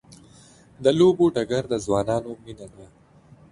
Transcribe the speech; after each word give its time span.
د 0.83 0.85
لوبو 0.97 1.25
ډګر 1.35 1.63
د 1.69 1.73
ځوانانو 1.85 2.31
مینه 2.43 2.67
ده. 2.75 2.87